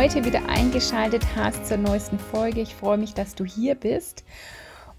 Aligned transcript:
Heute 0.00 0.24
wieder 0.24 0.48
eingeschaltet 0.48 1.22
hast 1.36 1.66
zur 1.66 1.76
neuesten 1.76 2.18
Folge. 2.18 2.62
Ich 2.62 2.74
freue 2.74 2.96
mich, 2.96 3.12
dass 3.12 3.34
du 3.34 3.44
hier 3.44 3.74
bist. 3.74 4.24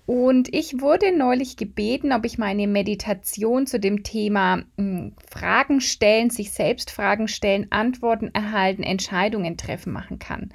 Und 0.05 0.53
ich 0.53 0.79
wurde 0.79 1.11
neulich 1.17 1.57
gebeten, 1.57 2.11
ob 2.11 2.23
ich 2.23 2.37
meine 2.37 2.67
Meditation 2.67 3.65
zu 3.65 3.79
dem 3.79 4.03
Thema 4.03 4.61
hm, 4.77 5.15
Fragen 5.27 5.81
stellen, 5.81 6.29
sich 6.29 6.51
selbst 6.51 6.91
Fragen 6.91 7.27
stellen, 7.27 7.65
Antworten 7.71 8.29
erhalten, 8.35 8.83
Entscheidungen 8.83 9.57
treffen 9.57 9.91
machen 9.91 10.19
kann. 10.19 10.51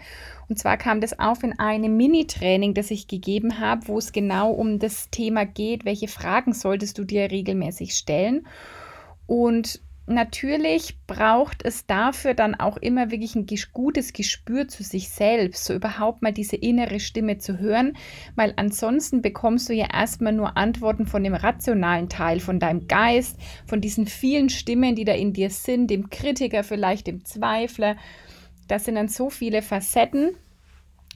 Und 0.48 0.60
zwar 0.60 0.76
kam 0.76 1.00
das 1.00 1.18
auf 1.18 1.42
in 1.42 1.58
einem 1.58 1.96
Mini-Training, 1.96 2.72
das 2.72 2.92
ich 2.92 3.08
gegeben 3.08 3.58
habe, 3.58 3.88
wo 3.88 3.98
es 3.98 4.12
genau 4.12 4.52
um 4.52 4.78
das 4.78 5.10
Thema 5.10 5.44
geht, 5.44 5.84
welche 5.84 6.06
Fragen 6.06 6.52
solltest 6.52 6.98
du 6.98 7.04
dir 7.04 7.32
regelmäßig 7.32 7.94
stellen. 7.94 8.46
Und 9.26 9.80
natürlich 10.06 10.96
braucht 11.06 11.64
es 11.64 11.86
dafür 11.86 12.34
dann 12.34 12.54
auch 12.54 12.76
immer 12.76 13.10
wirklich 13.10 13.34
ein 13.34 13.46
gutes 13.72 14.12
Gespür 14.12 14.68
zu 14.68 14.82
sich 14.82 15.08
selbst, 15.08 15.64
so 15.64 15.74
überhaupt 15.74 16.22
mal 16.22 16.32
diese 16.32 16.56
innere 16.56 17.00
Stimme 17.00 17.38
zu 17.38 17.58
hören, 17.58 17.96
weil 18.34 18.52
ansonsten 18.56 19.22
bekommst 19.22 19.68
du 19.68 19.72
ja 19.72 19.88
erstmal 19.92 20.32
nur 20.32 20.56
Antworten 20.56 21.06
von 21.06 21.24
dem 21.24 21.34
rationalen 21.34 22.08
Teil, 22.08 22.40
von 22.40 22.60
deinem 22.60 22.86
Geist, 22.88 23.38
von 23.66 23.80
diesen 23.80 24.06
vielen 24.06 24.48
Stimmen, 24.48 24.94
die 24.94 25.04
da 25.04 25.12
in 25.12 25.32
dir 25.32 25.50
sind, 25.50 25.90
dem 25.90 26.10
Kritiker 26.10 26.62
vielleicht, 26.62 27.06
dem 27.06 27.24
Zweifler. 27.24 27.96
Das 28.68 28.84
sind 28.84 28.94
dann 28.94 29.08
so 29.08 29.30
viele 29.30 29.62
Facetten 29.62 30.36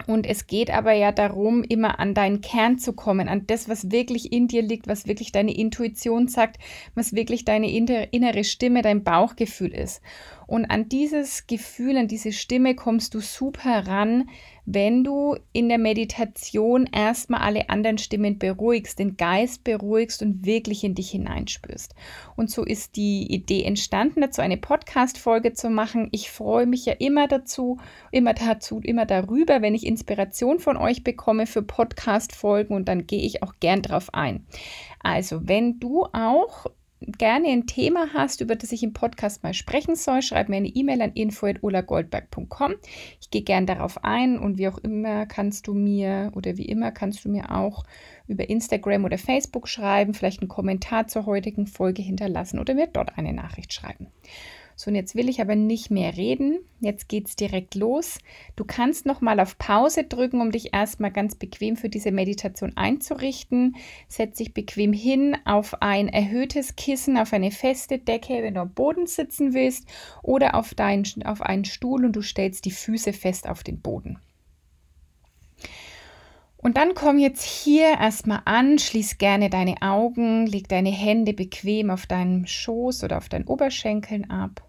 und 0.06 0.26
es 0.26 0.46
geht 0.46 0.70
aber 0.70 0.92
ja 0.92 1.12
darum, 1.12 1.62
immer 1.62 1.98
an 1.98 2.14
deinen 2.14 2.40
Kern 2.40 2.78
zu 2.78 2.92
kommen, 2.92 3.28
an 3.28 3.46
das, 3.46 3.68
was 3.68 3.90
wirklich 3.90 4.32
in 4.32 4.48
dir 4.48 4.62
liegt, 4.62 4.88
was 4.88 5.06
wirklich 5.06 5.32
deine 5.32 5.56
Intuition 5.56 6.28
sagt, 6.28 6.58
was 6.94 7.14
wirklich 7.14 7.44
deine 7.44 7.70
innere 7.70 8.44
Stimme, 8.44 8.82
dein 8.82 9.04
Bauchgefühl 9.04 9.72
ist. 9.72 10.00
Und 10.46 10.64
an 10.66 10.88
dieses 10.88 11.46
Gefühl, 11.46 11.96
an 11.96 12.08
diese 12.08 12.32
Stimme 12.32 12.74
kommst 12.74 13.14
du 13.14 13.20
super 13.20 13.86
ran, 13.86 14.28
wenn 14.72 15.02
du 15.02 15.36
in 15.52 15.68
der 15.68 15.78
Meditation 15.78 16.88
erstmal 16.92 17.40
alle 17.40 17.70
anderen 17.70 17.98
Stimmen 17.98 18.38
beruhigst, 18.38 18.98
den 18.98 19.16
Geist 19.16 19.64
beruhigst 19.64 20.22
und 20.22 20.46
wirklich 20.46 20.84
in 20.84 20.94
dich 20.94 21.10
hineinspürst. 21.10 21.94
Und 22.36 22.50
so 22.50 22.64
ist 22.64 22.94
die 22.94 23.32
Idee 23.32 23.64
entstanden, 23.64 24.20
dazu 24.20 24.42
eine 24.42 24.56
Podcast-Folge 24.56 25.54
zu 25.54 25.70
machen. 25.70 26.08
Ich 26.12 26.30
freue 26.30 26.66
mich 26.66 26.86
ja 26.86 26.92
immer 26.94 27.26
dazu, 27.26 27.78
immer 28.12 28.34
dazu, 28.34 28.80
immer 28.80 29.06
darüber, 29.06 29.60
wenn 29.60 29.74
ich 29.74 29.86
Inspiration 29.86 30.60
von 30.60 30.76
euch 30.76 31.02
bekomme 31.02 31.46
für 31.46 31.62
Podcast-Folgen 31.62 32.74
und 32.74 32.86
dann 32.86 33.06
gehe 33.08 33.22
ich 33.22 33.42
auch 33.42 33.54
gern 33.58 33.82
drauf 33.82 34.14
ein. 34.14 34.46
Also, 35.02 35.48
wenn 35.48 35.80
du 35.80 36.04
auch 36.12 36.66
gerne 37.00 37.48
ein 37.48 37.66
Thema 37.66 38.08
hast, 38.12 38.40
über 38.40 38.56
das 38.56 38.72
ich 38.72 38.82
im 38.82 38.92
Podcast 38.92 39.42
mal 39.42 39.54
sprechen 39.54 39.96
soll, 39.96 40.22
schreib 40.22 40.48
mir 40.48 40.56
eine 40.56 40.68
E-Mail 40.68 41.02
an 41.02 41.12
info.ulagoldberg.com. 41.12 42.74
Ich 43.20 43.30
gehe 43.30 43.42
gern 43.42 43.66
darauf 43.66 44.04
ein 44.04 44.38
und 44.38 44.58
wie 44.58 44.68
auch 44.68 44.78
immer 44.78 45.26
kannst 45.26 45.66
du 45.66 45.74
mir 45.74 46.30
oder 46.34 46.56
wie 46.56 46.66
immer 46.66 46.92
kannst 46.92 47.24
du 47.24 47.30
mir 47.30 47.54
auch 47.56 47.84
über 48.28 48.48
Instagram 48.48 49.04
oder 49.04 49.18
Facebook 49.18 49.68
schreiben, 49.68 50.14
vielleicht 50.14 50.40
einen 50.40 50.48
Kommentar 50.48 51.08
zur 51.08 51.26
heutigen 51.26 51.66
Folge 51.66 52.02
hinterlassen 52.02 52.58
oder 52.58 52.74
mir 52.74 52.86
dort 52.86 53.16
eine 53.18 53.32
Nachricht 53.32 53.72
schreiben. 53.72 54.08
So, 54.80 54.88
und 54.88 54.94
jetzt 54.94 55.14
will 55.14 55.28
ich 55.28 55.42
aber 55.42 55.56
nicht 55.56 55.90
mehr 55.90 56.16
reden. 56.16 56.60
Jetzt 56.80 57.10
geht 57.10 57.28
es 57.28 57.36
direkt 57.36 57.74
los. 57.74 58.18
Du 58.56 58.64
kannst 58.64 59.04
noch 59.04 59.20
mal 59.20 59.38
auf 59.38 59.58
Pause 59.58 60.04
drücken, 60.04 60.40
um 60.40 60.52
dich 60.52 60.72
erstmal 60.72 61.10
ganz 61.10 61.34
bequem 61.34 61.76
für 61.76 61.90
diese 61.90 62.12
Meditation 62.12 62.74
einzurichten. 62.78 63.76
Setz 64.08 64.38
dich 64.38 64.54
bequem 64.54 64.94
hin 64.94 65.36
auf 65.44 65.82
ein 65.82 66.08
erhöhtes 66.08 66.76
Kissen, 66.76 67.18
auf 67.18 67.34
eine 67.34 67.50
feste 67.50 67.98
Decke, 67.98 68.42
wenn 68.42 68.54
du 68.54 68.62
am 68.62 68.72
Boden 68.72 69.06
sitzen 69.06 69.52
willst, 69.52 69.86
oder 70.22 70.54
auf, 70.54 70.72
dein, 70.72 71.04
auf 71.26 71.42
einen 71.42 71.66
Stuhl 71.66 72.06
und 72.06 72.16
du 72.16 72.22
stellst 72.22 72.64
die 72.64 72.70
Füße 72.70 73.12
fest 73.12 73.50
auf 73.50 73.62
den 73.62 73.82
Boden. 73.82 74.18
Und 76.56 76.78
dann 76.78 76.94
komm 76.94 77.18
jetzt 77.18 77.42
hier 77.42 77.98
erstmal 78.00 78.40
an, 78.46 78.78
schließ 78.78 79.18
gerne 79.18 79.50
deine 79.50 79.82
Augen, 79.82 80.46
leg 80.46 80.68
deine 80.68 80.90
Hände 80.90 81.34
bequem 81.34 81.90
auf 81.90 82.06
deinem 82.06 82.46
Schoß 82.46 83.04
oder 83.04 83.18
auf 83.18 83.28
deinen 83.28 83.46
Oberschenkeln 83.46 84.30
ab 84.30 84.62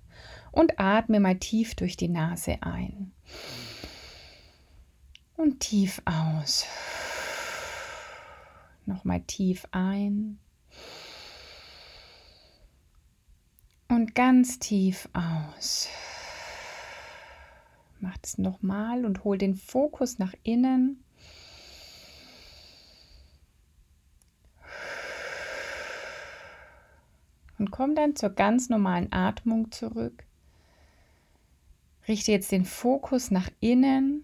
und 0.51 0.79
atme 0.79 1.19
mal 1.19 1.37
tief 1.37 1.75
durch 1.75 1.97
die 1.97 2.09
Nase 2.09 2.57
ein. 2.61 3.11
Und 5.35 5.59
tief 5.59 6.01
aus. 6.05 6.65
Nochmal 8.85 9.21
tief 9.21 9.65
ein. 9.71 10.39
Und 13.87 14.15
ganz 14.15 14.59
tief 14.59 15.09
aus. 15.13 15.87
Mach 17.99 18.17
es 18.23 18.37
nochmal 18.37 19.05
und 19.05 19.23
hol 19.23 19.37
den 19.37 19.55
Fokus 19.55 20.17
nach 20.17 20.33
innen. 20.43 21.03
Und 27.59 27.69
komm 27.69 27.93
dann 27.93 28.15
zur 28.15 28.31
ganz 28.31 28.69
normalen 28.69 29.13
Atmung 29.13 29.71
zurück. 29.71 30.25
Richte 32.07 32.31
jetzt 32.31 32.51
den 32.51 32.65
Fokus 32.65 33.31
nach 33.31 33.49
innen 33.59 34.23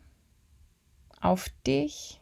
auf 1.22 1.50
dich 1.66 2.20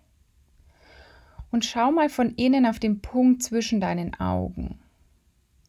und 1.51 1.63
schau 1.63 1.91
mal 1.91 2.09
von 2.09 2.35
innen 2.35 2.65
auf 2.65 2.79
den 2.79 3.01
Punkt 3.01 3.41
zwischen 3.41 3.79
deinen 3.79 4.13
Augen. 4.15 4.79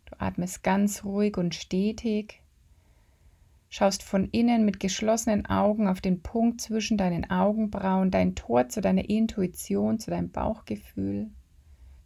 Du 0.07 0.17
atmest 0.19 0.63
ganz 0.65 1.05
ruhig 1.05 1.37
und 1.37 1.55
stetig, 1.55 2.43
schaust 3.69 4.03
von 4.03 4.29
innen 4.31 4.65
mit 4.65 4.81
geschlossenen 4.81 5.47
Augen 5.47 5.87
auf 5.87 6.01
den 6.01 6.23
Punkt 6.23 6.61
zwischen 6.61 6.97
deinen 6.97 7.31
Augenbrauen, 7.31 8.11
dein 8.11 8.35
Tor 8.35 8.69
zu 8.69 8.81
deiner 8.81 9.09
Intuition, 9.09 9.99
zu 9.99 10.11
deinem 10.11 10.31
Bauchgefühl, 10.31 11.31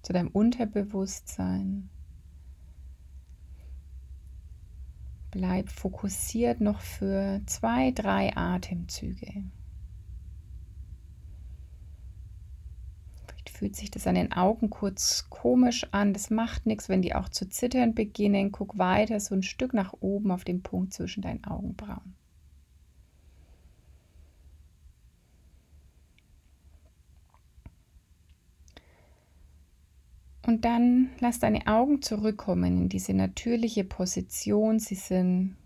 zu 0.03 0.13
deinem 0.13 0.29
Unterbewusstsein. 0.29 1.89
Bleib 5.31 5.71
fokussiert 5.71 6.61
noch 6.61 6.81
für 6.81 7.41
zwei, 7.47 7.93
drei 7.93 8.37
Atemzüge. 8.37 9.45
Vielleicht 13.27 13.51
fühlt 13.51 13.77
sich 13.77 13.91
das 13.91 14.07
an 14.07 14.17
den 14.17 14.33
Augen 14.33 14.71
kurz 14.71 15.29
komisch 15.31 15.87
an. 15.93 16.13
Das 16.13 16.31
macht 16.31 16.67
nichts, 16.67 16.89
wenn 16.89 17.03
die 17.03 17.15
auch 17.15 17.29
zu 17.29 17.49
zittern 17.49 17.95
beginnen. 17.95 18.51
Guck 18.51 18.77
weiter 18.77 19.21
so 19.21 19.35
ein 19.35 19.45
Stück 19.45 19.73
nach 19.73 19.95
oben 20.01 20.33
auf 20.33 20.45
den 20.45 20.63
Punkt 20.63 20.93
zwischen 20.95 21.23
deinen 21.23 21.45
Augenbrauen. 21.45 22.17
Und 30.51 30.65
dann 30.65 31.11
lass 31.21 31.39
deine 31.39 31.69
Augen 31.69 32.03
zurückkommen 32.03 32.77
in 32.77 32.89
diese 32.89 33.15
natürliche 33.15 33.85
Position. 33.85 34.81
Sie 34.81 34.97
sind 34.97 35.57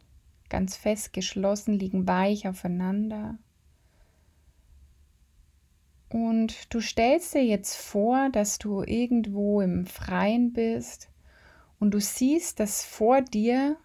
ganz 0.50 0.76
fest 0.76 1.14
geschlossen, 1.14 1.78
liegen 1.78 2.06
weich 2.06 2.46
aufeinander. 2.46 3.38
Und 6.10 6.66
du 6.68 6.82
stellst 6.82 7.32
dir 7.32 7.42
jetzt 7.42 7.76
vor, 7.76 8.28
dass 8.28 8.58
du 8.58 8.82
irgendwo 8.82 9.62
im 9.62 9.86
Freien 9.86 10.52
bist 10.52 11.08
und 11.80 11.92
du 11.92 11.98
siehst, 11.98 12.60
dass 12.60 12.84
vor 12.84 13.22
dir 13.22 13.78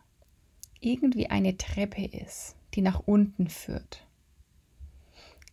irgendwie 0.82 1.28
eine 1.28 1.56
Treppe 1.56 2.08
ist, 2.08 2.58
die 2.74 2.82
nach 2.82 3.04
unten 3.06 3.48
führt. 3.48 4.06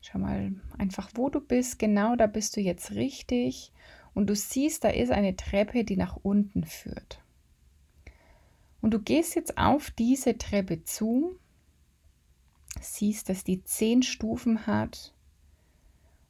Schau 0.01 0.19
mal 0.19 0.57
einfach, 0.77 1.09
wo 1.15 1.29
du 1.31 1.41
bist. 1.41 1.79
Genau 1.79 2.17
da 2.17 2.27
bist 2.27 2.57
du 2.57 2.61
jetzt 2.61 2.91
richtig 2.91 3.71
und 4.17 4.29
du 4.29 4.35
siehst, 4.35 4.83
da 4.83 4.89
ist 4.89 5.13
eine 5.13 5.37
Treppe, 5.37 5.85
die 5.85 5.99
nach 5.99 6.17
unten 6.23 6.65
führt. 6.65 7.21
Und 8.81 8.93
du 8.93 8.99
gehst 8.99 9.35
jetzt 9.35 9.59
auf 9.59 9.91
diese 9.91 10.39
Treppe 10.39 10.85
zu, 10.85 11.39
siehst, 12.81 13.29
dass 13.29 13.45
die 13.45 13.63
zehn 13.63 14.03
Stufen 14.03 14.67
hat 14.67 15.13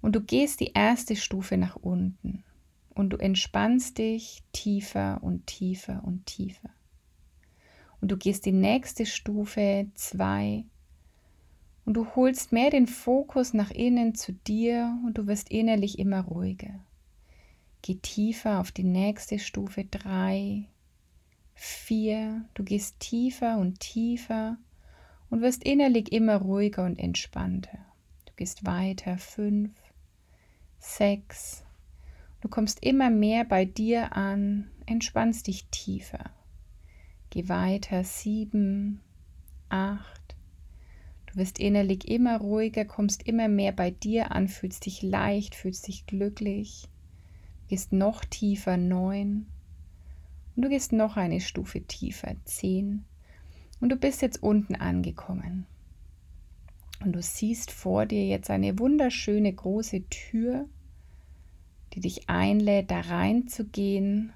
und 0.00 0.17
du 0.17 0.21
gehst 0.21 0.59
die 0.59 0.73
erste 0.75 1.15
Stufe 1.15 1.56
nach 1.56 1.77
unten 1.77 2.43
und 2.97 3.11
du 3.11 3.19
entspannst 3.19 3.99
dich 3.99 4.43
tiefer 4.50 5.23
und 5.23 5.47
tiefer 5.47 6.03
und 6.05 6.27
tiefer. 6.27 6.71
Und 8.00 8.11
du 8.11 8.17
gehst 8.17 8.47
die 8.47 8.53
nächste 8.53 9.06
Stufe, 9.06 9.87
zwei. 9.94 10.65
Und 11.85 11.94
du 11.94 12.17
holst 12.17 12.50
mehr 12.50 12.71
den 12.71 12.88
Fokus 12.88 13.55
nach 13.55 13.71
innen 13.71 14.17
zu 14.17 14.33
dir 14.33 14.99
und 15.06 15.19
du 15.19 15.29
wirst 15.29 15.53
innerlich 15.53 16.00
immer 16.00 16.23
ruhiger. 16.23 16.86
Geh 17.87 17.94
tiefer 18.03 18.59
auf 18.59 18.73
die 18.73 18.83
nächste 18.83 19.38
Stufe, 19.38 19.85
drei, 19.85 20.65
vier. 21.55 22.44
Du 22.55 22.65
gehst 22.65 22.99
tiefer 22.99 23.59
und 23.59 23.79
tiefer 23.79 24.59
und 25.31 25.41
wirst 25.41 25.62
innerlich 25.62 26.11
immer 26.11 26.35
ruhiger 26.35 26.85
und 26.85 26.99
entspannter. 26.99 27.79
Du 28.25 28.33
gehst 28.35 28.67
weiter, 28.67 29.19
fünf, 29.19 29.71
sechs. 30.81 31.62
Du 32.41 32.49
kommst 32.49 32.83
immer 32.83 33.09
mehr 33.09 33.44
bei 33.44 33.65
dir 33.65 34.17
an, 34.17 34.69
entspannst 34.87 35.47
dich 35.47 35.69
tiefer. 35.69 36.31
Geh 37.31 37.49
weiter, 37.49 38.03
sieben, 38.03 39.00
acht. 39.69 40.35
Du 41.27 41.37
wirst 41.37 41.61
innerlich 41.61 42.09
immer 42.09 42.38
ruhiger, 42.38 42.85
kommst 42.85 43.23
immer 43.29 43.47
mehr 43.47 43.71
bei 43.71 43.93
dir 43.93 44.33
an, 44.33 44.49
fühlst 44.49 44.87
dich 44.87 45.03
leicht, 45.03 45.55
fühlst 45.55 45.87
dich 45.87 46.06
glücklich. 46.06 46.88
Gehst 47.68 47.92
noch 47.92 48.24
tiefer, 48.24 48.76
neun. 48.76 49.46
Und 50.54 50.64
du 50.64 50.68
gehst 50.68 50.92
noch 50.92 51.16
eine 51.16 51.40
Stufe 51.40 51.82
tiefer, 51.82 52.34
zehn. 52.44 53.04
Und 53.80 53.90
du 53.90 53.96
bist 53.96 54.22
jetzt 54.22 54.42
unten 54.42 54.74
angekommen. 54.74 55.66
Und 57.04 57.12
du 57.12 57.22
siehst 57.22 57.70
vor 57.70 58.06
dir 58.06 58.26
jetzt 58.26 58.50
eine 58.50 58.78
wunderschöne 58.78 59.52
große 59.52 60.08
Tür, 60.08 60.66
die 61.92 62.00
dich 62.00 62.28
einlädt, 62.28 62.90
da 62.90 63.00
reinzugehen 63.00 64.32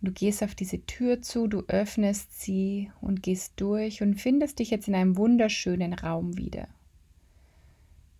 Du 0.00 0.12
gehst 0.12 0.44
auf 0.44 0.54
diese 0.54 0.86
Tür 0.86 1.22
zu, 1.22 1.48
du 1.48 1.64
öffnest 1.66 2.40
sie 2.40 2.92
und 3.00 3.22
gehst 3.22 3.54
durch 3.56 4.00
und 4.00 4.14
findest 4.14 4.60
dich 4.60 4.70
jetzt 4.70 4.86
in 4.86 4.94
einem 4.94 5.16
wunderschönen 5.16 5.92
Raum 5.92 6.38
wieder. 6.38 6.68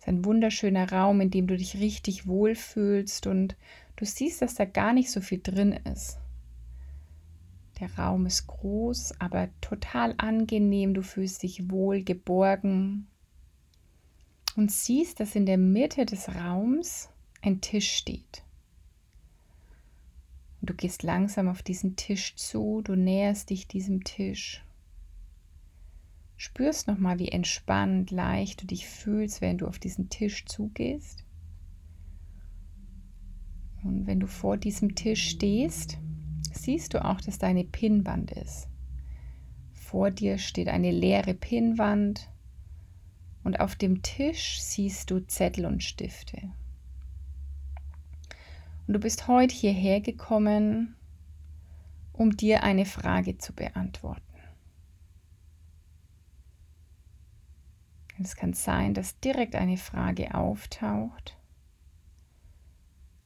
Ein 0.08 0.24
wunderschöner 0.24 0.90
Raum, 0.90 1.20
in 1.20 1.30
dem 1.30 1.46
du 1.46 1.56
dich 1.58 1.80
richtig 1.80 2.26
wohlfühlst 2.26 3.26
und 3.26 3.56
du 3.96 4.06
siehst, 4.06 4.40
dass 4.40 4.54
da 4.54 4.64
gar 4.64 4.94
nicht 4.94 5.10
so 5.10 5.20
viel 5.20 5.40
drin 5.42 5.72
ist. 5.72 6.16
Der 7.78 7.94
Raum 7.94 8.24
ist 8.24 8.46
groß, 8.46 9.20
aber 9.20 9.50
total 9.60 10.14
angenehm. 10.16 10.94
Du 10.94 11.02
fühlst 11.02 11.42
dich 11.42 11.70
wohl, 11.70 12.02
geborgen 12.02 13.06
und 14.56 14.72
siehst, 14.72 15.20
dass 15.20 15.34
in 15.34 15.44
der 15.44 15.58
Mitte 15.58 16.06
des 16.06 16.34
Raums 16.34 17.10
ein 17.42 17.60
Tisch 17.60 17.92
steht. 17.92 18.42
Du 20.62 20.72
gehst 20.72 21.02
langsam 21.02 21.48
auf 21.48 21.62
diesen 21.62 21.96
Tisch 21.96 22.34
zu, 22.34 22.80
du 22.82 22.94
näherst 22.94 23.50
dich 23.50 23.68
diesem 23.68 24.04
Tisch. 24.04 24.64
Spürst 26.40 26.86
nochmal, 26.86 27.18
wie 27.18 27.32
entspannt, 27.32 28.12
leicht 28.12 28.62
du 28.62 28.66
dich 28.66 28.86
fühlst, 28.86 29.40
wenn 29.40 29.58
du 29.58 29.66
auf 29.66 29.80
diesen 29.80 30.08
Tisch 30.08 30.46
zugehst. 30.46 31.24
Und 33.82 34.06
wenn 34.06 34.20
du 34.20 34.28
vor 34.28 34.56
diesem 34.56 34.94
Tisch 34.94 35.30
stehst, 35.30 35.98
siehst 36.52 36.94
du 36.94 37.04
auch, 37.04 37.20
dass 37.20 37.38
deine 37.38 37.64
Pinnwand 37.64 38.30
ist. 38.30 38.68
Vor 39.72 40.12
dir 40.12 40.38
steht 40.38 40.68
eine 40.68 40.92
leere 40.92 41.34
Pinnwand 41.34 42.30
und 43.42 43.58
auf 43.58 43.74
dem 43.74 44.02
Tisch 44.02 44.60
siehst 44.60 45.10
du 45.10 45.18
Zettel 45.26 45.66
und 45.66 45.82
Stifte. 45.82 46.52
Und 48.86 48.94
du 48.94 49.00
bist 49.00 49.26
heute 49.26 49.54
hierher 49.54 50.00
gekommen, 50.00 50.94
um 52.12 52.36
dir 52.36 52.62
eine 52.62 52.84
Frage 52.84 53.38
zu 53.38 53.52
beantworten. 53.52 54.27
Es 58.20 58.36
kann 58.36 58.52
sein, 58.52 58.94
dass 58.94 59.20
direkt 59.20 59.54
eine 59.54 59.76
Frage 59.76 60.34
auftaucht. 60.34 61.36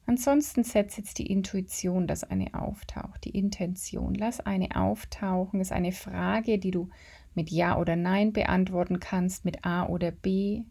Ansonsten 0.05 0.63
setzt 0.63 0.97
jetzt 0.97 1.17
die 1.17 1.27
Intuition, 1.27 2.07
dass 2.07 2.23
eine 2.23 2.53
auftaucht, 2.53 3.23
die 3.23 3.37
Intention. 3.37 4.13
Lass 4.13 4.39
eine 4.41 4.75
auftauchen. 4.75 5.61
Ist 5.61 5.71
eine 5.71 5.93
Frage, 5.93 6.59
die 6.59 6.71
du 6.71 6.89
mit 7.33 7.49
Ja 7.49 7.77
oder 7.77 7.95
Nein 7.95 8.33
beantworten 8.33 8.99
kannst, 8.99 9.45
mit 9.45 9.65
A 9.65 9.87
oder 9.87 10.11
B, 10.11 10.63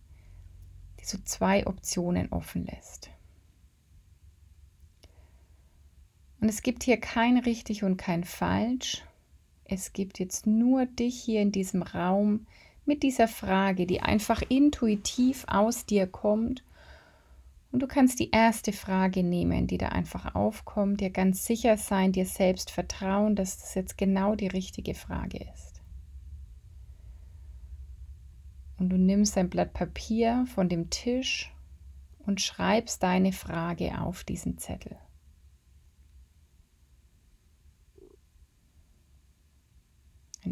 die 1.00 1.04
so 1.04 1.18
zwei 1.24 1.66
Optionen 1.66 2.30
offen 2.30 2.66
lässt. 2.66 3.10
Und 6.40 6.48
es 6.48 6.62
gibt 6.62 6.82
hier 6.82 6.98
kein 6.98 7.38
richtig 7.38 7.84
und 7.84 7.96
kein 7.96 8.24
falsch. 8.24 9.02
Es 9.64 9.92
gibt 9.92 10.18
jetzt 10.18 10.46
nur 10.46 10.86
dich 10.86 11.20
hier 11.20 11.40
in 11.40 11.52
diesem 11.52 11.82
Raum 11.82 12.46
mit 12.84 13.02
dieser 13.02 13.28
Frage, 13.28 13.86
die 13.86 14.00
einfach 14.00 14.42
intuitiv 14.48 15.44
aus 15.48 15.86
dir 15.86 16.06
kommt. 16.06 16.64
Und 17.70 17.80
du 17.80 17.86
kannst 17.86 18.20
die 18.20 18.30
erste 18.30 18.72
Frage 18.72 19.22
nehmen, 19.22 19.66
die 19.66 19.78
da 19.78 19.88
einfach 19.88 20.34
aufkommt, 20.34 21.00
dir 21.00 21.10
ganz 21.10 21.46
sicher 21.46 21.76
sein, 21.78 22.12
dir 22.12 22.26
selbst 22.26 22.70
vertrauen, 22.70 23.34
dass 23.34 23.58
das 23.58 23.74
jetzt 23.74 23.96
genau 23.96 24.34
die 24.34 24.48
richtige 24.48 24.94
Frage 24.94 25.38
ist. 25.54 25.80
Und 28.78 28.90
du 28.90 28.98
nimmst 28.98 29.38
ein 29.38 29.48
Blatt 29.48 29.72
Papier 29.72 30.44
von 30.54 30.68
dem 30.68 30.90
Tisch 30.90 31.54
und 32.26 32.40
schreibst 32.40 33.02
deine 33.02 33.32
Frage 33.32 34.00
auf 34.00 34.24
diesen 34.24 34.58
Zettel. 34.58 34.96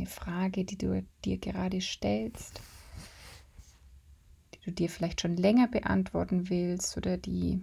Eine 0.00 0.08
Frage, 0.08 0.64
die 0.64 0.78
du 0.78 1.04
dir 1.26 1.36
gerade 1.36 1.80
stellst, 1.80 2.62
die 4.54 4.60
du 4.64 4.72
dir 4.72 4.88
vielleicht 4.88 5.20
schon 5.20 5.36
länger 5.36 5.68
beantworten 5.68 6.48
willst 6.48 6.96
oder 6.96 7.18
die 7.18 7.62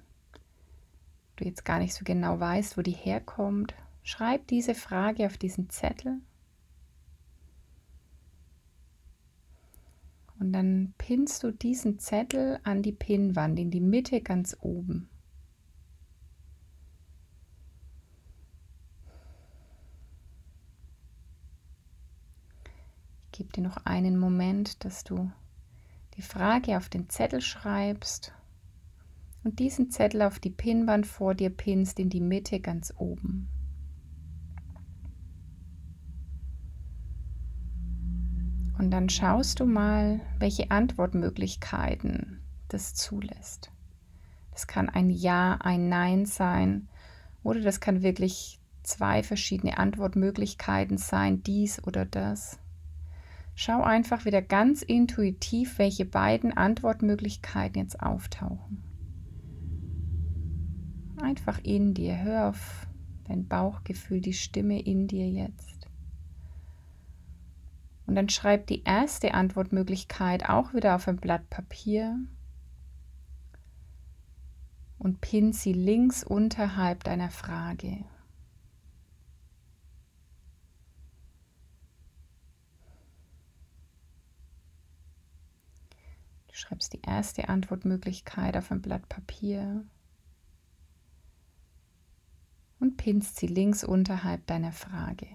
du 1.35 1.45
jetzt 1.45 1.65
gar 1.65 1.79
nicht 1.79 1.95
so 1.95 2.03
genau 2.03 2.39
weißt, 2.39 2.77
wo 2.77 2.81
die 2.83 2.91
herkommt, 2.91 3.73
schreib 4.03 4.45
diese 4.47 4.75
Frage 4.75 5.25
auf 5.25 5.37
diesen 5.37 5.69
Zettel 5.71 6.21
und 10.39 10.53
dann 10.53 10.93
pinnst 10.99 11.41
du 11.41 11.51
diesen 11.51 11.97
Zettel 11.97 12.59
an 12.63 12.83
die 12.83 12.91
Pinnwand 12.91 13.57
in 13.57 13.71
die 13.71 13.81
Mitte 13.81 14.21
ganz 14.21 14.55
oben. 14.61 15.09
Gib 23.37 23.53
dir 23.53 23.61
noch 23.61 23.77
einen 23.85 24.17
Moment, 24.17 24.83
dass 24.83 25.03
du 25.03 25.31
die 26.15 26.23
Frage 26.23 26.75
auf 26.75 26.89
den 26.89 27.07
Zettel 27.07 27.39
schreibst 27.39 28.33
und 29.43 29.59
diesen 29.59 29.91
Zettel 29.91 30.23
auf 30.23 30.39
die 30.39 30.49
Pinnwand 30.49 31.05
vor 31.05 31.35
dir 31.35 31.51
pinnst 31.51 31.99
in 31.99 32.09
die 32.09 32.19
Mitte 32.19 32.59
ganz 32.59 32.91
oben. 32.97 33.47
Und 38.79 38.89
dann 38.89 39.07
schaust 39.07 39.59
du 39.59 39.67
mal, 39.67 40.19
welche 40.39 40.71
Antwortmöglichkeiten 40.71 42.39
das 42.69 42.95
zulässt. 42.95 43.71
Das 44.49 44.65
kann 44.65 44.89
ein 44.89 45.11
Ja, 45.11 45.59
ein 45.61 45.89
Nein 45.89 46.25
sein 46.25 46.89
oder 47.43 47.61
das 47.61 47.81
kann 47.81 48.01
wirklich 48.01 48.59
zwei 48.81 49.21
verschiedene 49.21 49.77
Antwortmöglichkeiten 49.77 50.97
sein, 50.97 51.43
dies 51.43 51.83
oder 51.83 52.03
das. 52.03 52.57
Schau 53.59 53.81
einfach 53.81 54.25
wieder 54.25 54.43
ganz 54.43 54.83
intuitiv, 54.83 55.79
welche 55.79 56.05
beiden 56.05 56.55
Antwortmöglichkeiten 56.55 57.81
jetzt 57.81 57.99
auftauchen. 57.99 58.83
Einfach 61.19 61.59
in 61.63 61.95
dir. 61.95 62.19
Hör 62.19 62.49
auf 62.49 62.85
dein 63.27 63.47
Bauchgefühl, 63.47 64.21
die 64.21 64.33
Stimme 64.33 64.79
in 64.79 65.07
dir 65.07 65.27
jetzt. 65.27 65.87
Und 68.05 68.13
dann 68.13 68.29
schreib 68.29 68.67
die 68.67 68.83
erste 68.83 69.33
Antwortmöglichkeit 69.33 70.47
auch 70.47 70.75
wieder 70.75 70.93
auf 70.93 71.07
ein 71.07 71.17
Blatt 71.17 71.49
Papier 71.49 72.15
und 74.99 75.19
pin 75.19 75.51
sie 75.51 75.73
links 75.73 76.23
unterhalb 76.23 77.03
deiner 77.03 77.31
Frage. 77.31 78.05
Schreibst 86.57 86.93
die 86.93 87.01
erste 87.01 87.49
Antwortmöglichkeit 87.49 88.57
auf 88.57 88.71
ein 88.71 88.81
Blatt 88.81 89.07
Papier 89.07 89.85
und 92.79 92.97
pinnst 92.97 93.37
sie 93.37 93.45
links 93.45 93.83
unterhalb 93.83 94.45
deiner 94.47 94.71
Frage. 94.71 95.27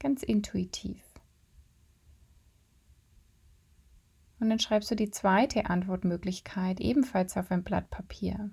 Ganz 0.00 0.24
intuitiv. 0.24 1.04
Und 4.40 4.50
dann 4.50 4.58
schreibst 4.58 4.90
du 4.90 4.96
die 4.96 5.12
zweite 5.12 5.66
Antwortmöglichkeit 5.66 6.80
ebenfalls 6.80 7.36
auf 7.36 7.52
ein 7.52 7.62
Blatt 7.62 7.90
Papier. 7.90 8.50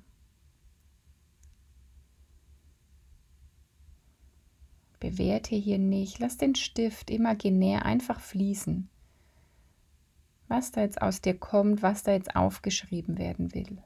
Bewerte 5.00 5.56
hier 5.56 5.80
nicht. 5.80 6.20
Lass 6.20 6.38
den 6.38 6.54
Stift 6.54 7.10
imaginär 7.10 7.86
einfach 7.86 8.20
fließen. 8.20 8.88
Was 10.50 10.72
da 10.72 10.82
jetzt 10.82 11.02
aus 11.02 11.22
dir 11.22 11.38
kommt, 11.38 11.82
was 11.82 12.04
da 12.04 12.12
jetzt 12.12 12.36
aufgeschrieben 12.36 13.18
werden 13.18 13.54
will. 13.54 13.82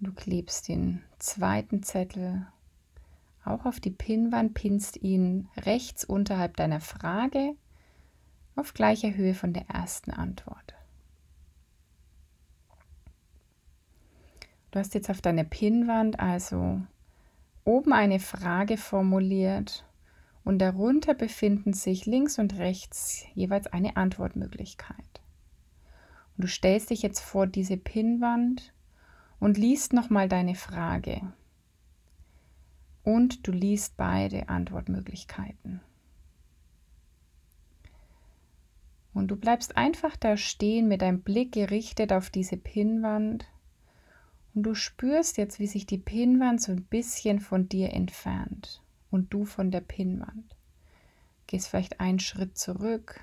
Du 0.00 0.12
klebst 0.12 0.68
den 0.68 1.02
zweiten 1.18 1.82
Zettel 1.82 2.46
auch 3.42 3.64
auf 3.64 3.80
die 3.80 3.90
Pinnwand, 3.90 4.52
pinnst 4.52 5.02
ihn 5.02 5.48
rechts 5.56 6.04
unterhalb 6.04 6.56
deiner 6.56 6.80
Frage 6.80 7.56
auf 8.56 8.74
gleicher 8.74 9.14
Höhe 9.14 9.34
von 9.34 9.54
der 9.54 9.68
ersten 9.70 10.10
Antwort. 10.10 10.74
Du 14.70 14.78
hast 14.78 14.92
jetzt 14.92 15.08
auf 15.08 15.22
deiner 15.22 15.44
Pinnwand 15.44 16.20
also 16.20 16.82
oben 17.64 17.92
eine 17.92 18.20
Frage 18.20 18.76
formuliert 18.76 19.84
und 20.44 20.58
darunter 20.58 21.14
befinden 21.14 21.72
sich 21.72 22.06
links 22.06 22.38
und 22.38 22.58
rechts 22.58 23.24
jeweils 23.34 23.66
eine 23.66 23.96
Antwortmöglichkeit. 23.96 25.22
Und 26.36 26.44
du 26.44 26.48
stellst 26.48 26.90
dich 26.90 27.02
jetzt 27.02 27.20
vor 27.20 27.46
diese 27.46 27.76
Pinnwand 27.76 28.72
und 29.40 29.56
liest 29.56 29.92
nochmal 29.92 30.28
deine 30.28 30.54
Frage. 30.54 31.20
Und 33.02 33.46
du 33.46 33.52
liest 33.52 33.96
beide 33.96 34.48
Antwortmöglichkeiten. 34.48 35.80
Und 39.12 39.28
du 39.28 39.36
bleibst 39.36 39.76
einfach 39.76 40.16
da 40.16 40.36
stehen 40.36 40.88
mit 40.88 41.02
deinem 41.02 41.22
Blick 41.22 41.52
gerichtet 41.52 42.12
auf 42.12 42.30
diese 42.30 42.56
Pinnwand 42.56 43.46
und 44.54 44.62
du 44.62 44.74
spürst 44.74 45.36
jetzt, 45.36 45.58
wie 45.58 45.66
sich 45.66 45.86
die 45.86 45.98
Pinnwand 45.98 46.62
so 46.62 46.72
ein 46.72 46.84
bisschen 46.84 47.40
von 47.40 47.68
dir 47.68 47.92
entfernt 47.92 48.82
und 49.10 49.32
du 49.32 49.44
von 49.44 49.70
der 49.70 49.80
Pinnwand. 49.80 50.56
Gehst 51.46 51.68
vielleicht 51.68 52.00
einen 52.00 52.20
Schritt 52.20 52.56
zurück, 52.56 53.20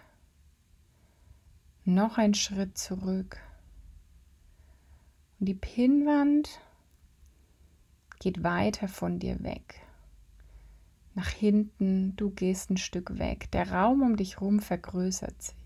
noch 1.85 2.17
einen 2.17 2.33
Schritt 2.33 2.77
zurück. 2.77 3.39
Und 5.39 5.47
die 5.47 5.55
Pinnwand 5.55 6.59
geht 8.19 8.43
weiter 8.43 8.87
von 8.87 9.17
dir 9.17 9.41
weg. 9.41 9.81
Nach 11.15 11.29
hinten, 11.29 12.15
du 12.15 12.29
gehst 12.29 12.69
ein 12.69 12.77
Stück 12.77 13.17
weg. 13.17 13.49
Der 13.51 13.71
Raum 13.71 14.01
um 14.01 14.15
dich 14.15 14.35
herum 14.35 14.59
vergrößert 14.59 15.41
sich. 15.41 15.60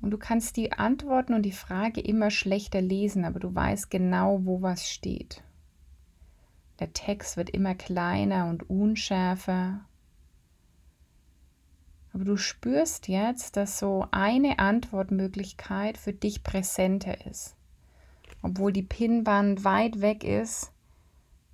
Und 0.00 0.12
du 0.12 0.18
kannst 0.18 0.56
die 0.56 0.72
Antworten 0.72 1.34
und 1.34 1.42
die 1.42 1.52
Frage 1.52 2.00
immer 2.00 2.30
schlechter 2.30 2.80
lesen, 2.80 3.24
aber 3.24 3.38
du 3.38 3.54
weißt 3.54 3.90
genau, 3.90 4.40
wo 4.44 4.62
was 4.62 4.88
steht. 4.88 5.42
Der 6.78 6.92
Text 6.94 7.36
wird 7.36 7.50
immer 7.50 7.74
kleiner 7.74 8.46
und 8.46 8.70
unschärfer. 8.70 9.80
Aber 12.14 12.24
du 12.24 12.36
spürst 12.38 13.08
jetzt, 13.08 13.56
dass 13.56 13.78
so 13.78 14.06
eine 14.10 14.58
Antwortmöglichkeit 14.58 15.98
für 15.98 16.14
dich 16.14 16.42
präsenter 16.42 17.26
ist. 17.26 17.54
Obwohl 18.42 18.72
die 18.72 18.82
Pinnwand 18.82 19.64
weit 19.64 20.00
weg 20.00 20.24
ist, 20.24 20.72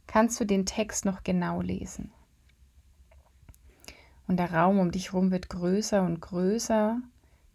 kannst 0.06 0.38
du 0.38 0.44
den 0.44 0.64
Text 0.66 1.04
noch 1.04 1.24
genau 1.24 1.60
lesen. 1.60 2.12
Und 4.28 4.38
der 4.38 4.52
Raum 4.52 4.78
um 4.78 4.92
dich 4.92 5.12
herum 5.12 5.32
wird 5.32 5.48
größer 5.48 6.02
und 6.02 6.20
größer 6.20 7.00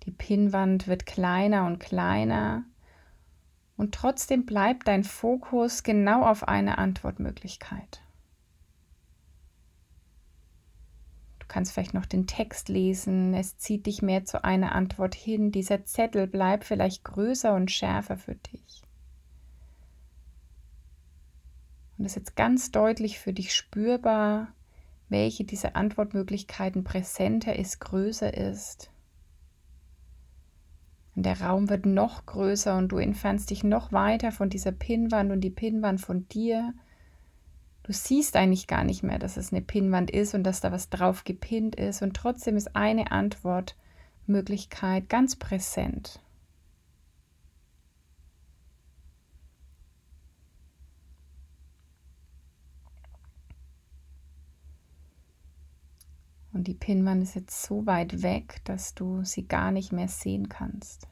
die 0.04 0.12
Pinnwand 0.12 0.88
wird 0.88 1.06
kleiner 1.06 1.66
und 1.66 1.80
kleiner 1.80 2.64
und 3.78 3.96
trotzdem 3.96 4.46
bleibt 4.46 4.88
dein 4.88 5.04
Fokus 5.04 5.82
genau 5.82 6.24
auf 6.24 6.48
eine 6.48 6.78
Antwortmöglichkeit. 6.78 8.02
Du 11.40 11.48
kannst 11.48 11.74
vielleicht 11.74 11.96
noch 11.96 12.06
den 12.06 12.28
Text 12.28 12.70
lesen, 12.70 13.34
es 13.34 13.58
zieht 13.58 13.88
dich 13.88 14.04
mehr 14.04 14.24
zu 14.24 14.44
einer 14.44 14.74
Antwort 14.74 15.16
hin, 15.16 15.52
dieser 15.52 15.84
Zettel 15.84 16.28
bleibt 16.28 16.64
vielleicht 16.64 17.04
größer 17.04 17.56
und 17.56 17.72
schärfer 17.72 18.18
für 18.18 18.36
dich. 18.36 18.84
Und 21.98 22.06
es 22.06 22.12
ist 22.12 22.18
jetzt 22.18 22.36
ganz 22.36 22.72
deutlich 22.72 23.18
für 23.18 23.34
dich 23.34 23.56
spürbar, 23.56 24.50
welche 25.10 25.44
dieser 25.44 25.76
Antwortmöglichkeiten 25.76 26.84
präsenter 26.84 27.56
ist, 27.56 27.80
größer 27.80 28.32
ist. 28.32 28.91
Und 31.16 31.26
der 31.26 31.42
Raum 31.42 31.70
wird 31.70 31.86
noch 31.86 32.26
größer 32.26 32.78
und 32.78 32.90
du 32.90 32.98
entfernst 32.98 33.50
dich 33.50 33.64
noch 33.64 33.92
weiter 33.92 34.32
von 34.32 34.50
dieser 34.50 34.72
Pinnwand 34.72 35.32
und 35.32 35.42
die 35.42 35.50
Pinnwand 35.50 36.00
von 36.00 36.28
dir. 36.30 36.74
Du 37.84 37.92
siehst 37.92 38.36
eigentlich 38.36 38.68
gar 38.68 38.84
nicht 38.84 39.04
mehr, 39.04 39.20
dass 39.20 39.38
es 39.38 39.52
eine 39.52 39.62
Pinnwand 39.62 40.12
ist 40.12 40.34
und 40.34 40.44
dass 40.44 40.62
da 40.62 40.72
was 40.72 40.90
drauf 40.90 41.24
gepinnt 41.24 41.76
ist. 41.76 42.02
Und 42.02 42.16
trotzdem 42.16 42.56
ist 42.56 42.76
eine 42.76 43.12
Antwortmöglichkeit 43.12 45.10
ganz 45.10 45.36
präsent. 45.36 46.22
Und 56.62 56.68
die 56.68 56.76
Pinnwand 56.76 57.24
ist 57.24 57.34
jetzt 57.34 57.64
so 57.64 57.88
weit 57.88 58.22
weg, 58.22 58.62
dass 58.66 58.94
du 58.94 59.24
sie 59.24 59.48
gar 59.48 59.72
nicht 59.72 59.92
mehr 59.92 60.08
sehen 60.08 60.48
kannst. 60.48 61.08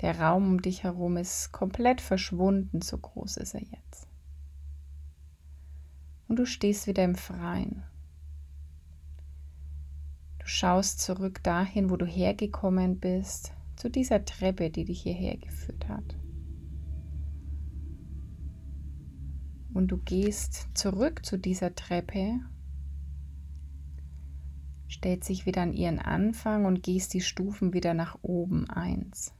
Der 0.00 0.20
Raum 0.20 0.48
um 0.48 0.62
dich 0.62 0.84
herum 0.84 1.16
ist 1.16 1.50
komplett 1.50 2.00
verschwunden, 2.00 2.82
so 2.82 2.96
groß 2.96 3.38
ist 3.38 3.54
er 3.54 3.62
jetzt. 3.62 4.06
Und 6.28 6.36
du 6.38 6.46
stehst 6.46 6.86
wieder 6.86 7.02
im 7.02 7.16
Freien. 7.16 7.82
Du 10.38 10.46
schaust 10.46 11.00
zurück 11.00 11.42
dahin, 11.42 11.90
wo 11.90 11.96
du 11.96 12.06
hergekommen 12.06 13.00
bist, 13.00 13.52
zu 13.74 13.90
dieser 13.90 14.24
Treppe, 14.24 14.70
die 14.70 14.84
dich 14.84 15.02
hierher 15.02 15.36
geführt 15.36 15.88
hat. 15.88 16.14
Und 19.74 19.88
du 19.88 19.96
gehst 19.96 20.68
zurück 20.74 21.26
zu 21.26 21.36
dieser 21.36 21.74
Treppe 21.74 22.38
stellt 24.88 25.24
sich 25.24 25.46
wieder 25.46 25.62
an 25.62 25.72
ihren 25.72 25.98
Anfang 25.98 26.64
und 26.64 26.82
gehst 26.82 27.14
die 27.14 27.20
Stufen 27.20 27.72
wieder 27.72 27.94
nach 27.94 28.18
oben 28.22 28.68
eins. 28.70 29.32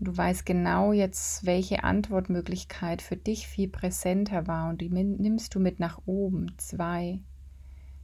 Du 0.00 0.16
weißt 0.16 0.44
genau 0.44 0.92
jetzt, 0.92 1.46
welche 1.46 1.84
Antwortmöglichkeit 1.84 3.00
für 3.00 3.16
dich 3.16 3.46
viel 3.46 3.68
präsenter 3.68 4.46
war 4.46 4.68
und 4.68 4.80
die 4.80 4.90
nimmst 4.90 5.54
du 5.54 5.60
mit 5.60 5.78
nach 5.78 6.00
oben. 6.04 6.52
Zwei, 6.58 7.20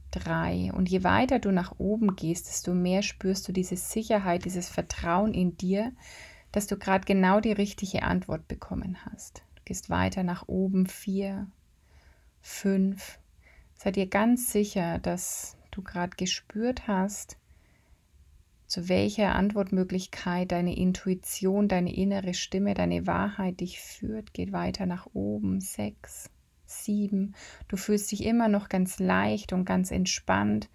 drei. 0.09 0.71
Und 0.73 0.89
je 0.89 1.03
weiter 1.03 1.39
du 1.39 1.51
nach 1.51 1.75
oben 1.79 2.15
gehst, 2.15 2.47
desto 2.47 2.73
mehr 2.73 3.01
spürst 3.01 3.47
du 3.47 3.51
diese 3.51 3.75
Sicherheit, 3.75 4.45
dieses 4.45 4.69
Vertrauen 4.69 5.33
in 5.33 5.57
dir, 5.57 5.91
dass 6.51 6.67
du 6.67 6.77
gerade 6.77 7.05
genau 7.05 7.39
die 7.39 7.51
richtige 7.51 8.03
Antwort 8.03 8.47
bekommen 8.47 8.97
hast. 9.05 9.43
Du 9.55 9.61
gehst 9.65 9.89
weiter 9.89 10.23
nach 10.23 10.47
oben. 10.47 10.87
Vier, 10.87 11.47
fünf. 12.41 13.19
Sei 13.75 13.91
dir 13.91 14.07
ganz 14.07 14.51
sicher, 14.51 14.99
dass 14.99 15.57
du 15.71 15.81
gerade 15.81 16.15
gespürt 16.15 16.87
hast, 16.87 17.37
zu 18.67 18.87
welcher 18.87 19.35
Antwortmöglichkeit 19.35 20.51
deine 20.51 20.77
Intuition, 20.77 21.67
deine 21.67 21.93
innere 21.93 22.33
Stimme, 22.33 22.73
deine 22.73 23.05
Wahrheit 23.05 23.59
dich 23.59 23.81
führt, 23.81 24.33
geht 24.33 24.53
weiter 24.53 24.85
nach 24.85 25.07
oben. 25.13 25.59
Sechs, 25.59 26.29
sieben. 26.65 27.35
Du 27.67 27.75
fühlst 27.75 28.11
dich 28.13 28.23
immer 28.23 28.47
noch 28.47 28.69
ganz 28.69 28.99
leicht 28.99 29.51
und 29.51 29.65
ganz 29.65 29.91
entspannt. 29.91 30.69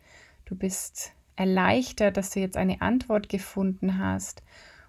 Du 0.45 0.55
bist 0.55 1.13
erleichtert, 1.37 2.19
dass 2.19 2.31
du 2.31 2.41
jetzt 2.41 2.59
eine 2.59 2.83
Antwort 2.83 3.31
gefunden 3.31 3.99
hast. 3.99 4.43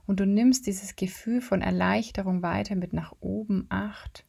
Und 0.06 0.20
du 0.20 0.26
nimmst 0.26 0.68
dieses 0.68 0.96
Gefühl 0.96 1.42
von 1.42 1.62
Erleichterung 1.62 2.42
weiter 2.42 2.76
mit 2.76 2.94
nach 2.94 3.14
oben. 3.22 3.68
Acht, 3.70 4.26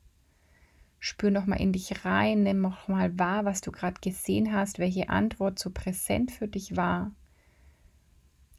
Spür 1.00 1.30
nochmal 1.30 1.60
in 1.60 1.72
dich 1.72 2.04
rein, 2.04 2.42
nimm 2.42 2.60
nochmal 2.60 3.18
wahr, 3.18 3.44
was 3.44 3.60
du 3.60 3.70
gerade 3.70 4.00
gesehen 4.00 4.52
hast, 4.52 4.78
welche 4.78 5.08
Antwort 5.08 5.58
so 5.58 5.70
präsent 5.70 6.32
für 6.32 6.48
dich 6.48 6.76
war. 6.76 7.12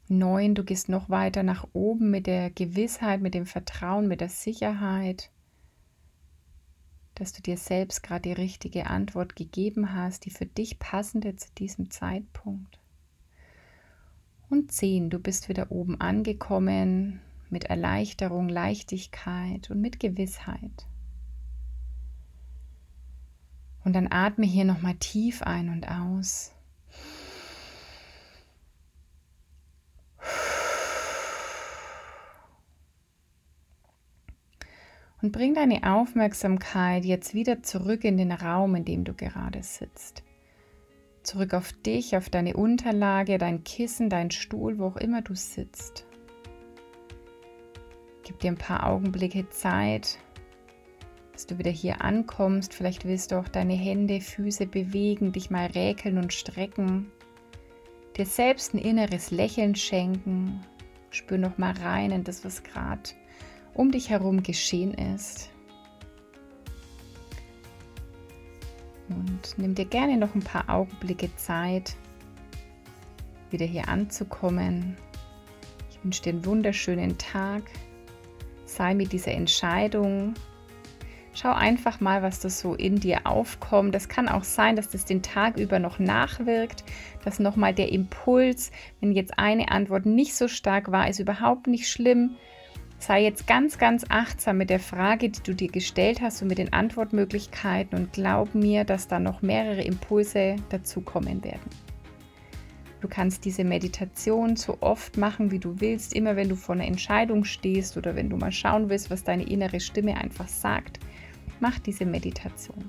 Neun, 0.08 0.54
du 0.54 0.64
gehst 0.64 0.88
noch 0.88 1.08
weiter 1.08 1.42
nach 1.42 1.68
oben 1.72 2.10
mit 2.10 2.26
der 2.26 2.50
Gewissheit, 2.50 3.20
mit 3.20 3.34
dem 3.34 3.46
Vertrauen, 3.46 4.08
mit 4.08 4.20
der 4.20 4.28
Sicherheit, 4.28 5.30
dass 7.14 7.32
du 7.32 7.42
dir 7.42 7.58
selbst 7.58 8.02
gerade 8.02 8.22
die 8.22 8.32
richtige 8.32 8.86
Antwort 8.86 9.36
gegeben 9.36 9.94
hast, 9.94 10.24
die 10.24 10.30
für 10.30 10.46
dich 10.46 10.78
passende 10.78 11.36
zu 11.36 11.48
diesem 11.58 11.90
Zeitpunkt. 11.90 12.80
Und 14.48 14.72
zehn, 14.72 15.10
du 15.10 15.20
bist 15.20 15.48
wieder 15.48 15.70
oben 15.70 16.00
angekommen 16.00 17.20
mit 17.50 17.64
Erleichterung, 17.64 18.48
Leichtigkeit 18.48 19.70
und 19.70 19.80
mit 19.80 20.00
Gewissheit. 20.00 20.86
Und 23.84 23.94
dann 23.94 24.08
atme 24.10 24.46
hier 24.46 24.64
nochmal 24.64 24.94
tief 24.94 25.42
ein 25.42 25.68
und 25.68 25.88
aus. 25.88 26.52
Und 35.22 35.32
bring 35.32 35.54
deine 35.54 35.82
Aufmerksamkeit 35.84 37.04
jetzt 37.04 37.34
wieder 37.34 37.62
zurück 37.62 38.04
in 38.04 38.16
den 38.16 38.32
Raum, 38.32 38.74
in 38.74 38.84
dem 38.84 39.04
du 39.04 39.12
gerade 39.12 39.62
sitzt. 39.62 40.22
Zurück 41.22 41.52
auf 41.52 41.72
dich, 41.72 42.16
auf 42.16 42.30
deine 42.30 42.56
Unterlage, 42.56 43.36
dein 43.36 43.62
Kissen, 43.62 44.08
dein 44.08 44.30
Stuhl, 44.30 44.78
wo 44.78 44.86
auch 44.86 44.96
immer 44.96 45.20
du 45.20 45.34
sitzt. 45.34 46.06
Gib 48.22 48.38
dir 48.38 48.52
ein 48.52 48.56
paar 48.56 48.86
Augenblicke 48.86 49.50
Zeit, 49.50 50.18
dass 51.40 51.46
du 51.46 51.56
wieder 51.56 51.70
hier 51.70 52.02
ankommst. 52.02 52.74
Vielleicht 52.74 53.06
willst 53.06 53.32
du 53.32 53.38
auch 53.38 53.48
deine 53.48 53.72
Hände, 53.72 54.20
Füße 54.20 54.66
bewegen, 54.66 55.32
dich 55.32 55.48
mal 55.48 55.68
räkeln 55.68 56.18
und 56.18 56.34
strecken. 56.34 57.10
Dir 58.14 58.26
selbst 58.26 58.74
ein 58.74 58.78
inneres 58.78 59.30
Lächeln 59.30 59.74
schenken. 59.74 60.60
Spür 61.08 61.38
noch 61.38 61.56
mal 61.56 61.72
rein 61.82 62.10
in 62.10 62.24
das, 62.24 62.44
was 62.44 62.62
gerade 62.62 63.08
um 63.72 63.90
dich 63.90 64.10
herum 64.10 64.42
geschehen 64.42 64.92
ist. 64.92 65.48
Und 69.08 69.56
nimm 69.56 69.74
dir 69.74 69.86
gerne 69.86 70.18
noch 70.18 70.34
ein 70.34 70.42
paar 70.42 70.68
Augenblicke 70.68 71.34
Zeit, 71.36 71.96
wieder 73.48 73.64
hier 73.64 73.88
anzukommen. 73.88 74.94
Ich 75.90 76.04
wünsche 76.04 76.20
dir 76.20 76.34
einen 76.34 76.44
wunderschönen 76.44 77.16
Tag. 77.16 77.62
Sei 78.66 78.92
mit 78.92 79.10
dieser 79.14 79.32
Entscheidung. 79.32 80.34
Schau 81.40 81.52
einfach 81.52 82.00
mal, 82.00 82.22
was 82.22 82.40
das 82.40 82.60
so 82.60 82.74
in 82.74 82.96
dir 82.96 83.20
aufkommt. 83.24 83.94
Das 83.94 84.10
kann 84.10 84.28
auch 84.28 84.44
sein, 84.44 84.76
dass 84.76 84.90
das 84.90 85.06
den 85.06 85.22
Tag 85.22 85.58
über 85.58 85.78
noch 85.78 85.98
nachwirkt, 85.98 86.84
dass 87.24 87.38
nochmal 87.38 87.72
der 87.72 87.92
Impuls, 87.92 88.70
wenn 89.00 89.12
jetzt 89.12 89.38
eine 89.38 89.70
Antwort 89.70 90.04
nicht 90.04 90.34
so 90.34 90.48
stark 90.48 90.92
war, 90.92 91.08
ist 91.08 91.18
überhaupt 91.18 91.66
nicht 91.66 91.88
schlimm. 91.88 92.36
Sei 92.98 93.22
jetzt 93.22 93.46
ganz, 93.46 93.78
ganz 93.78 94.04
achtsam 94.10 94.58
mit 94.58 94.68
der 94.68 94.80
Frage, 94.80 95.30
die 95.30 95.42
du 95.42 95.54
dir 95.54 95.68
gestellt 95.68 96.20
hast 96.20 96.42
und 96.42 96.48
mit 96.48 96.58
den 96.58 96.74
Antwortmöglichkeiten 96.74 97.98
und 97.98 98.12
glaub 98.12 98.54
mir, 98.54 98.84
dass 98.84 99.08
da 99.08 99.18
noch 99.18 99.40
mehrere 99.40 99.80
Impulse 99.80 100.56
dazukommen 100.68 101.42
werden. 101.42 101.70
Du 103.00 103.08
kannst 103.08 103.46
diese 103.46 103.64
Meditation 103.64 104.56
so 104.56 104.76
oft 104.80 105.16
machen, 105.16 105.50
wie 105.50 105.58
du 105.58 105.80
willst, 105.80 106.12
immer 106.12 106.36
wenn 106.36 106.50
du 106.50 106.54
vor 106.54 106.74
einer 106.74 106.84
Entscheidung 106.84 107.44
stehst 107.44 107.96
oder 107.96 108.14
wenn 108.14 108.28
du 108.28 108.36
mal 108.36 108.52
schauen 108.52 108.90
willst, 108.90 109.10
was 109.10 109.24
deine 109.24 109.44
innere 109.44 109.80
Stimme 109.80 110.18
einfach 110.18 110.48
sagt. 110.48 111.00
Mach 111.60 111.78
diese 111.78 112.06
Meditation. 112.06 112.88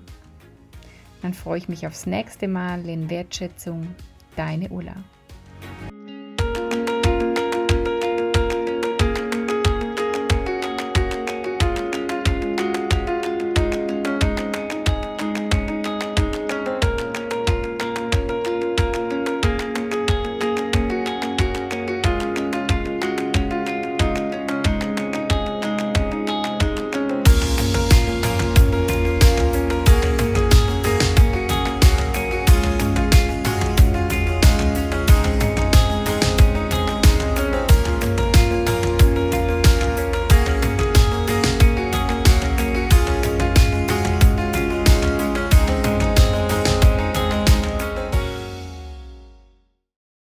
Dann 1.21 1.33
freue 1.33 1.59
ich 1.59 1.69
mich 1.69 1.85
aufs 1.85 2.05
nächste 2.05 2.47
Mal 2.47 2.87
in 2.87 3.09
Wertschätzung. 3.09 3.95
Deine 4.35 4.69
Ulla. 4.69 4.95